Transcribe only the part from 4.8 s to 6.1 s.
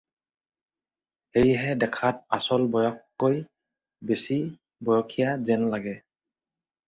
বয়সীয়া যেন লাগে?